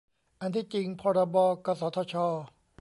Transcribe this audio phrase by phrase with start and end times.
[0.41, 2.15] อันที่จริง พรบ กสทช